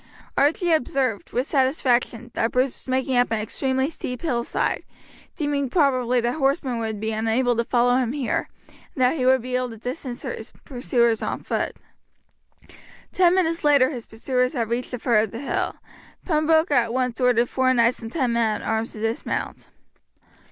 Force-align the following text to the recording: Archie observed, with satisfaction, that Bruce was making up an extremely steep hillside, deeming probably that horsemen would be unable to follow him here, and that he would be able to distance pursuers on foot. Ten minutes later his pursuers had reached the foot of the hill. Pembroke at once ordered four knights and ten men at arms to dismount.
Archie 0.35 0.71
observed, 0.73 1.31
with 1.31 1.45
satisfaction, 1.45 2.31
that 2.33 2.51
Bruce 2.51 2.73
was 2.73 2.87
making 2.87 3.17
up 3.17 3.29
an 3.31 3.39
extremely 3.39 3.87
steep 3.87 4.23
hillside, 4.23 4.83
deeming 5.35 5.69
probably 5.69 6.19
that 6.19 6.37
horsemen 6.39 6.79
would 6.79 6.99
be 6.99 7.11
unable 7.11 7.55
to 7.55 7.63
follow 7.63 7.97
him 7.97 8.11
here, 8.13 8.49
and 8.71 9.03
that 9.03 9.15
he 9.15 9.27
would 9.27 9.43
be 9.43 9.55
able 9.55 9.69
to 9.69 9.77
distance 9.77 10.25
pursuers 10.65 11.21
on 11.21 11.43
foot. 11.43 11.75
Ten 13.13 13.35
minutes 13.35 13.63
later 13.63 13.91
his 13.91 14.07
pursuers 14.07 14.53
had 14.53 14.71
reached 14.71 14.89
the 14.89 14.97
foot 14.97 15.25
of 15.25 15.29
the 15.29 15.39
hill. 15.39 15.75
Pembroke 16.25 16.71
at 16.71 16.91
once 16.91 17.21
ordered 17.21 17.47
four 17.49 17.71
knights 17.71 17.99
and 17.99 18.11
ten 18.11 18.33
men 18.33 18.63
at 18.63 18.67
arms 18.67 18.93
to 18.93 18.99
dismount. 18.99 19.67